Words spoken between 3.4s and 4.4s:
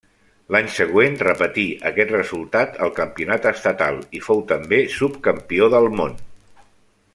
estatal i